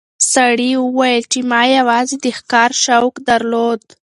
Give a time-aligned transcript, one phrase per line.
[0.33, 3.81] سړي وویل چې ما یوازې د ښکار شوق درلود.